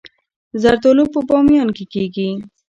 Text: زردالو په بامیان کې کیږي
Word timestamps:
زردالو 0.61 1.03
په 1.13 1.19
بامیان 1.27 1.69
کې 1.77 1.85
کیږي 1.93 2.29